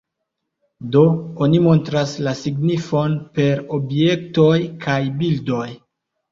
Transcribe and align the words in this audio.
Do: 0.95 1.03
oni 1.47 1.59
montras 1.65 2.15
la 2.29 2.33
signifon 2.41 3.15
per 3.37 3.63
objektoj 3.79 4.57
kaj 4.89 5.01
bildoj. 5.23 5.65